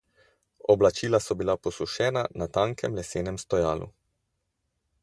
[0.73, 3.93] Oblačila so bila posušena na tankem lesenem stojalu.